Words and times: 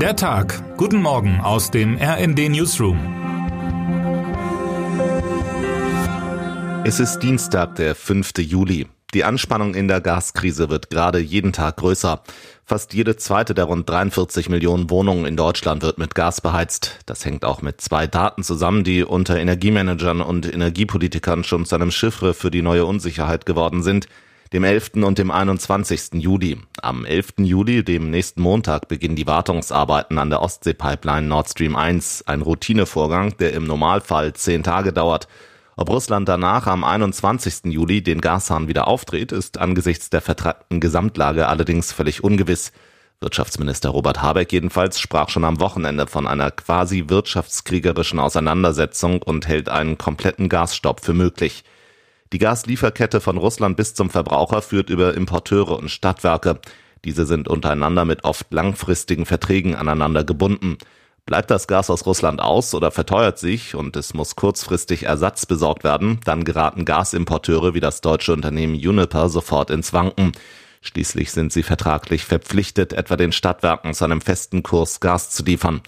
Der 0.00 0.14
Tag. 0.14 0.76
Guten 0.76 1.00
Morgen 1.00 1.40
aus 1.40 1.70
dem 1.70 1.96
RND 1.96 2.50
Newsroom. 2.50 2.98
Es 6.84 7.00
ist 7.00 7.20
Dienstag, 7.20 7.76
der 7.76 7.94
5. 7.94 8.32
Juli. 8.40 8.88
Die 9.14 9.24
Anspannung 9.24 9.74
in 9.74 9.88
der 9.88 10.02
Gaskrise 10.02 10.68
wird 10.68 10.90
gerade 10.90 11.18
jeden 11.18 11.54
Tag 11.54 11.78
größer. 11.78 12.22
Fast 12.66 12.92
jede 12.92 13.16
zweite 13.16 13.54
der 13.54 13.64
rund 13.64 13.88
43 13.88 14.50
Millionen 14.50 14.90
Wohnungen 14.90 15.24
in 15.24 15.34
Deutschland 15.38 15.82
wird 15.82 15.96
mit 15.96 16.14
Gas 16.14 16.42
beheizt. 16.42 16.98
Das 17.06 17.24
hängt 17.24 17.46
auch 17.46 17.62
mit 17.62 17.80
zwei 17.80 18.06
Daten 18.06 18.42
zusammen, 18.42 18.84
die 18.84 19.02
unter 19.02 19.38
Energiemanagern 19.38 20.20
und 20.20 20.52
Energiepolitikern 20.52 21.42
schon 21.42 21.64
zu 21.64 21.74
einem 21.74 21.90
Chiffre 21.90 22.34
für 22.34 22.50
die 22.50 22.60
neue 22.60 22.84
Unsicherheit 22.84 23.46
geworden 23.46 23.82
sind 23.82 24.08
dem 24.52 24.64
11. 24.64 24.92
und 24.96 25.18
dem 25.18 25.30
21. 25.30 26.14
Juli. 26.14 26.58
Am 26.80 27.04
11. 27.04 27.34
Juli, 27.38 27.84
dem 27.84 28.10
nächsten 28.10 28.40
Montag, 28.40 28.88
beginnen 28.88 29.16
die 29.16 29.26
Wartungsarbeiten 29.26 30.18
an 30.18 30.30
der 30.30 30.42
Ostsee-Pipeline 30.42 31.26
Nord 31.26 31.48
Stream 31.50 31.74
1, 31.74 32.24
ein 32.26 32.42
Routinevorgang, 32.42 33.36
der 33.38 33.52
im 33.54 33.64
Normalfall 33.64 34.34
zehn 34.34 34.62
Tage 34.62 34.92
dauert. 34.92 35.26
Ob 35.76 35.90
Russland 35.90 36.28
danach 36.28 36.66
am 36.66 36.84
21. 36.84 37.72
Juli 37.72 38.02
den 38.02 38.20
Gashahn 38.20 38.68
wieder 38.68 38.88
aufdreht, 38.88 39.32
ist 39.32 39.58
angesichts 39.58 40.10
der 40.10 40.22
vertragten 40.22 40.80
Gesamtlage 40.80 41.48
allerdings 41.48 41.92
völlig 41.92 42.24
ungewiss. 42.24 42.72
Wirtschaftsminister 43.20 43.90
Robert 43.90 44.22
Habeck 44.22 44.52
jedenfalls 44.52 45.00
sprach 45.00 45.28
schon 45.28 45.44
am 45.44 45.58
Wochenende 45.58 46.06
von 46.06 46.26
einer 46.26 46.50
quasi 46.50 47.04
wirtschaftskriegerischen 47.08 48.18
Auseinandersetzung 48.18 49.22
und 49.22 49.48
hält 49.48 49.68
einen 49.68 49.98
kompletten 49.98 50.48
Gasstopp 50.48 51.00
für 51.00 51.14
möglich. 51.14 51.64
Die 52.32 52.38
Gaslieferkette 52.38 53.20
von 53.20 53.36
Russland 53.38 53.76
bis 53.76 53.94
zum 53.94 54.10
Verbraucher 54.10 54.62
führt 54.62 54.90
über 54.90 55.14
Importeure 55.14 55.78
und 55.78 55.90
Stadtwerke. 55.90 56.58
Diese 57.04 57.24
sind 57.24 57.46
untereinander 57.46 58.04
mit 58.04 58.24
oft 58.24 58.52
langfristigen 58.52 59.26
Verträgen 59.26 59.76
aneinander 59.76 60.24
gebunden. 60.24 60.78
Bleibt 61.24 61.50
das 61.50 61.66
Gas 61.66 61.90
aus 61.90 62.06
Russland 62.06 62.40
aus 62.40 62.74
oder 62.74 62.90
verteuert 62.90 63.38
sich 63.38 63.74
und 63.74 63.96
es 63.96 64.14
muss 64.14 64.36
kurzfristig 64.36 65.04
Ersatz 65.04 65.46
besorgt 65.46 65.84
werden, 65.84 66.20
dann 66.24 66.44
geraten 66.44 66.84
Gasimporteure 66.84 67.74
wie 67.74 67.80
das 67.80 68.00
deutsche 68.00 68.32
Unternehmen 68.32 68.74
Uniper 68.74 69.28
sofort 69.28 69.70
ins 69.70 69.92
Wanken. 69.92 70.32
Schließlich 70.82 71.32
sind 71.32 71.52
sie 71.52 71.64
vertraglich 71.64 72.24
verpflichtet, 72.24 72.92
etwa 72.92 73.16
den 73.16 73.32
Stadtwerken 73.32 73.92
zu 73.92 74.04
einem 74.04 74.20
festen 74.20 74.62
Kurs 74.62 75.00
Gas 75.00 75.30
zu 75.30 75.42
liefern. 75.44 75.80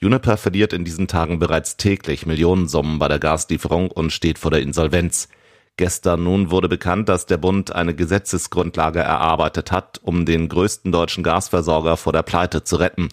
Uniper 0.00 0.36
verliert 0.36 0.72
in 0.72 0.84
diesen 0.84 1.08
Tagen 1.08 1.38
bereits 1.38 1.76
täglich 1.76 2.26
Millionensummen 2.26 2.98
bei 2.98 3.08
der 3.08 3.18
Gaslieferung 3.18 3.90
und 3.90 4.12
steht 4.12 4.38
vor 4.38 4.50
der 4.50 4.62
Insolvenz. 4.62 5.28
Gestern 5.76 6.22
nun 6.22 6.52
wurde 6.52 6.68
bekannt, 6.68 7.08
dass 7.08 7.26
der 7.26 7.36
Bund 7.36 7.74
eine 7.74 7.94
Gesetzesgrundlage 7.94 9.00
erarbeitet 9.00 9.72
hat, 9.72 10.00
um 10.02 10.24
den 10.24 10.48
größten 10.48 10.92
deutschen 10.92 11.24
Gasversorger 11.24 11.96
vor 11.96 12.12
der 12.12 12.22
Pleite 12.22 12.62
zu 12.62 12.76
retten. 12.76 13.08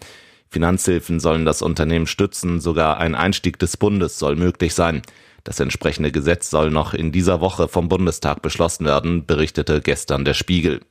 Finanzhilfen 0.47 1.19
sollen 1.19 1.45
das 1.45 1.63
Unternehmen 1.63 2.05
stützen, 2.05 2.59
sogar 2.59 2.97
ein 2.97 3.15
Einstieg 3.15 3.57
des 3.57 3.77
Bundes 3.77 4.19
soll 4.19 4.35
möglich 4.35 4.75
sein. 4.75 5.01
Das 5.43 5.59
entsprechende 5.59 6.11
Gesetz 6.11 6.51
soll 6.51 6.69
noch 6.69 6.93
in 6.93 7.11
dieser 7.11 7.41
Woche 7.41 7.67
vom 7.67 7.89
Bundestag 7.89 8.43
beschlossen 8.43 8.85
werden, 8.85 9.25
berichtete 9.25 9.81
gestern 9.81 10.23
der 10.23 10.35
Spiegel. 10.35 10.81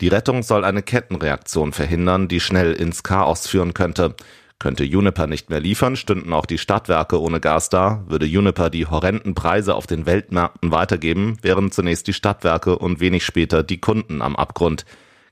Die 0.00 0.08
Rettung 0.08 0.42
soll 0.42 0.64
eine 0.64 0.82
Kettenreaktion 0.82 1.72
verhindern, 1.72 2.26
die 2.26 2.40
schnell 2.40 2.72
ins 2.72 3.02
Chaos 3.02 3.46
führen 3.46 3.74
könnte. 3.74 4.14
Könnte 4.62 4.84
Juniper 4.84 5.26
nicht 5.26 5.50
mehr 5.50 5.58
liefern, 5.58 5.96
stünden 5.96 6.32
auch 6.32 6.46
die 6.46 6.56
Stadtwerke 6.56 7.20
ohne 7.20 7.40
Gas 7.40 7.68
da, 7.68 8.04
würde 8.06 8.26
Juniper 8.26 8.70
die 8.70 8.86
horrenden 8.86 9.34
Preise 9.34 9.74
auf 9.74 9.88
den 9.88 10.06
Weltmärkten 10.06 10.70
weitergeben, 10.70 11.36
wären 11.42 11.72
zunächst 11.72 12.06
die 12.06 12.12
Stadtwerke 12.12 12.78
und 12.78 13.00
wenig 13.00 13.24
später 13.24 13.64
die 13.64 13.80
Kunden 13.80 14.22
am 14.22 14.36
Abgrund. 14.36 14.86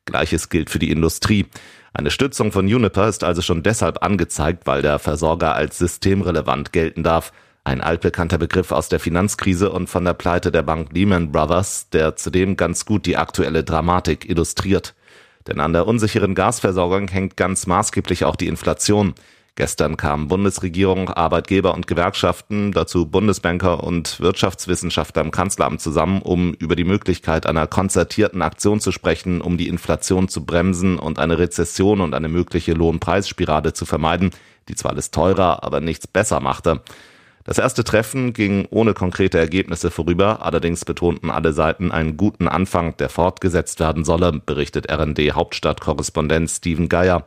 Gleiches 0.04 0.48
gilt 0.48 0.68
für 0.68 0.80
die 0.80 0.90
Industrie. 0.90 1.46
Eine 1.92 2.10
Stützung 2.10 2.50
von 2.50 2.66
Juniper 2.66 3.06
ist 3.06 3.22
also 3.22 3.40
schon 3.40 3.62
deshalb 3.62 4.02
angezeigt, 4.02 4.66
weil 4.66 4.82
der 4.82 4.98
Versorger 4.98 5.54
als 5.54 5.78
systemrelevant 5.78 6.72
gelten 6.72 7.04
darf. 7.04 7.32
Ein 7.62 7.82
altbekannter 7.82 8.38
Begriff 8.38 8.72
aus 8.72 8.88
der 8.88 8.98
Finanzkrise 8.98 9.70
und 9.70 9.88
von 9.88 10.04
der 10.04 10.14
Pleite 10.14 10.50
der 10.50 10.62
Bank 10.62 10.88
Lehman 10.92 11.30
Brothers, 11.30 11.88
der 11.90 12.16
zudem 12.16 12.56
ganz 12.56 12.84
gut 12.84 13.06
die 13.06 13.16
aktuelle 13.16 13.62
Dramatik 13.62 14.28
illustriert. 14.28 14.96
Denn 15.46 15.60
an 15.60 15.72
der 15.72 15.86
unsicheren 15.86 16.34
Gasversorgung 16.34 17.08
hängt 17.08 17.36
ganz 17.36 17.66
maßgeblich 17.66 18.24
auch 18.24 18.36
die 18.36 18.48
Inflation. 18.48 19.14
Gestern 19.56 19.96
kamen 19.96 20.28
Bundesregierung, 20.28 21.10
Arbeitgeber 21.10 21.74
und 21.74 21.86
Gewerkschaften, 21.86 22.72
dazu 22.72 23.06
Bundesbanker 23.06 23.82
und 23.84 24.20
Wirtschaftswissenschaftler 24.20 25.22
im 25.22 25.32
Kanzleramt 25.32 25.80
zusammen, 25.80 26.22
um 26.22 26.54
über 26.54 26.76
die 26.76 26.84
Möglichkeit 26.84 27.46
einer 27.46 27.66
konzertierten 27.66 28.42
Aktion 28.42 28.80
zu 28.80 28.92
sprechen, 28.92 29.40
um 29.40 29.58
die 29.58 29.68
Inflation 29.68 30.28
zu 30.28 30.44
bremsen 30.44 30.98
und 30.98 31.18
eine 31.18 31.38
Rezession 31.38 32.00
und 32.00 32.14
eine 32.14 32.28
mögliche 32.28 32.72
Lohnpreisspirale 32.72 33.72
zu 33.72 33.84
vermeiden, 33.84 34.30
die 34.68 34.76
zwar 34.76 34.92
alles 34.92 35.10
teurer, 35.10 35.64
aber 35.64 35.80
nichts 35.80 36.06
besser 36.06 36.40
machte. 36.40 36.80
Das 37.50 37.58
erste 37.58 37.82
Treffen 37.82 38.32
ging 38.32 38.68
ohne 38.70 38.94
konkrete 38.94 39.36
Ergebnisse 39.36 39.90
vorüber, 39.90 40.46
allerdings 40.46 40.84
betonten 40.84 41.32
alle 41.32 41.52
Seiten 41.52 41.90
einen 41.90 42.16
guten 42.16 42.46
Anfang, 42.46 42.96
der 42.98 43.08
fortgesetzt 43.08 43.80
werden 43.80 44.04
solle, 44.04 44.40
berichtet 44.46 44.88
RND 44.88 45.18
Hauptstadtkorrespondent 45.32 46.48
Steven 46.48 46.88
Geier. 46.88 47.26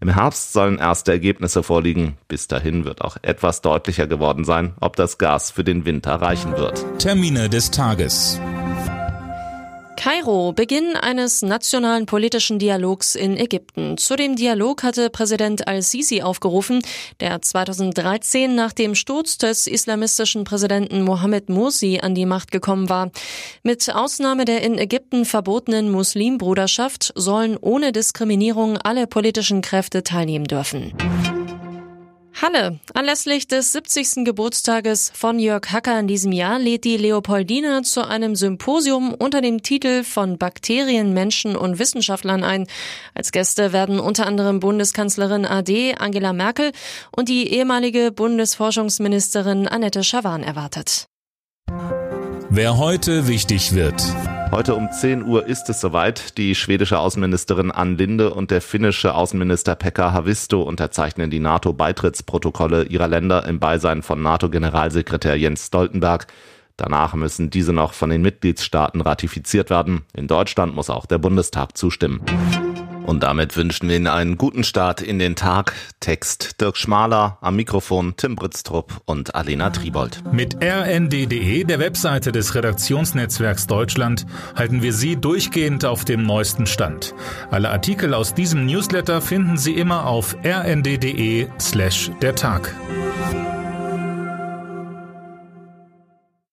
Im 0.00 0.10
Herbst 0.10 0.52
sollen 0.52 0.78
erste 0.78 1.10
Ergebnisse 1.10 1.64
vorliegen. 1.64 2.16
Bis 2.28 2.46
dahin 2.46 2.84
wird 2.84 3.02
auch 3.02 3.16
etwas 3.22 3.62
deutlicher 3.62 4.06
geworden 4.06 4.44
sein, 4.44 4.74
ob 4.78 4.94
das 4.94 5.18
Gas 5.18 5.50
für 5.50 5.64
den 5.64 5.84
Winter 5.84 6.14
reichen 6.14 6.56
wird. 6.56 6.84
Termine 7.00 7.48
des 7.48 7.72
Tages. 7.72 8.40
Kairo, 10.04 10.52
Beginn 10.52 10.96
eines 10.96 11.40
nationalen 11.40 12.04
politischen 12.04 12.58
Dialogs 12.58 13.14
in 13.14 13.38
Ägypten. 13.38 13.96
Zu 13.96 14.16
dem 14.16 14.36
Dialog 14.36 14.82
hatte 14.82 15.08
Präsident 15.08 15.66
al-Sisi 15.66 16.20
aufgerufen, 16.20 16.82
der 17.20 17.40
2013 17.40 18.54
nach 18.54 18.74
dem 18.74 18.94
Sturz 18.96 19.38
des 19.38 19.66
islamistischen 19.66 20.44
Präsidenten 20.44 21.04
Mohammed 21.04 21.48
Morsi 21.48 22.00
an 22.02 22.14
die 22.14 22.26
Macht 22.26 22.50
gekommen 22.50 22.90
war. 22.90 23.12
Mit 23.62 23.94
Ausnahme 23.94 24.44
der 24.44 24.60
in 24.60 24.76
Ägypten 24.76 25.24
verbotenen 25.24 25.90
Muslimbruderschaft 25.90 27.14
sollen 27.14 27.56
ohne 27.58 27.90
Diskriminierung 27.90 28.76
alle 28.76 29.06
politischen 29.06 29.62
Kräfte 29.62 30.02
teilnehmen 30.02 30.44
dürfen. 30.44 30.92
Halle. 32.40 32.80
Anlässlich 32.94 33.46
des 33.46 33.72
70. 33.72 34.24
Geburtstages 34.24 35.12
von 35.14 35.38
Jörg 35.38 35.70
Hacker 35.70 35.98
in 36.00 36.08
diesem 36.08 36.32
Jahr 36.32 36.58
lädt 36.58 36.84
die 36.84 36.96
Leopoldina 36.96 37.82
zu 37.82 38.06
einem 38.06 38.34
Symposium 38.34 39.14
unter 39.14 39.40
dem 39.40 39.62
Titel 39.62 40.02
von 40.02 40.36
Bakterien, 40.36 41.14
Menschen 41.14 41.56
und 41.56 41.78
Wissenschaftlern 41.78 42.42
ein. 42.42 42.66
Als 43.14 43.30
Gäste 43.30 43.72
werden 43.72 44.00
unter 44.00 44.26
anderem 44.26 44.58
Bundeskanzlerin 44.58 45.46
AD 45.46 45.94
Angela 45.98 46.32
Merkel 46.32 46.72
und 47.16 47.28
die 47.28 47.52
ehemalige 47.52 48.10
Bundesforschungsministerin 48.10 49.68
Annette 49.68 50.02
Schawan 50.02 50.42
erwartet. 50.42 51.06
Wer 52.50 52.78
heute 52.78 53.28
wichtig 53.28 53.74
wird. 53.74 54.02
Heute 54.54 54.76
um 54.76 54.88
10 54.88 55.24
Uhr 55.24 55.46
ist 55.46 55.68
es 55.68 55.80
soweit. 55.80 56.38
Die 56.38 56.54
schwedische 56.54 57.00
Außenministerin 57.00 57.72
Ann 57.72 57.98
Linde 57.98 58.32
und 58.32 58.52
der 58.52 58.60
finnische 58.60 59.12
Außenminister 59.12 59.74
Pekka 59.74 60.12
Havisto 60.12 60.62
unterzeichnen 60.62 61.28
die 61.28 61.40
NATO-Beitrittsprotokolle 61.40 62.84
ihrer 62.84 63.08
Länder 63.08 63.46
im 63.46 63.58
Beisein 63.58 64.02
von 64.02 64.22
NATO-Generalsekretär 64.22 65.36
Jens 65.36 65.66
Stoltenberg. 65.66 66.28
Danach 66.76 67.14
müssen 67.14 67.50
diese 67.50 67.72
noch 67.72 67.94
von 67.94 68.10
den 68.10 68.22
Mitgliedstaaten 68.22 69.00
ratifiziert 69.00 69.70
werden. 69.70 70.02
In 70.14 70.28
Deutschland 70.28 70.72
muss 70.76 70.88
auch 70.88 71.06
der 71.06 71.18
Bundestag 71.18 71.76
zustimmen. 71.76 72.20
Und 73.04 73.22
damit 73.22 73.56
wünschen 73.56 73.88
wir 73.88 73.96
Ihnen 73.96 74.06
einen 74.06 74.38
guten 74.38 74.64
Start 74.64 75.02
in 75.02 75.18
den 75.18 75.36
Tag. 75.36 75.74
Text 76.00 76.60
Dirk 76.60 76.76
Schmaler, 76.76 77.38
am 77.40 77.56
Mikrofon 77.56 78.14
Tim 78.16 78.34
Britztrup 78.34 79.02
und 79.04 79.34
Alena 79.34 79.70
Tribold. 79.70 80.22
Mit 80.32 80.56
rnd.de, 80.62 81.64
der 81.64 81.78
Webseite 81.78 82.32
des 82.32 82.54
Redaktionsnetzwerks 82.54 83.66
Deutschland, 83.66 84.24
halten 84.56 84.82
wir 84.82 84.92
Sie 84.92 85.16
durchgehend 85.16 85.84
auf 85.84 86.04
dem 86.04 86.24
neuesten 86.24 86.66
Stand. 86.66 87.14
Alle 87.50 87.70
Artikel 87.70 88.14
aus 88.14 88.32
diesem 88.32 88.64
Newsletter 88.64 89.20
finden 89.20 89.58
Sie 89.58 89.74
immer 89.74 90.06
auf 90.06 90.36
rnd.de 90.42 91.48
slash 91.60 92.10
der 92.22 92.34
Tag. 92.34 92.74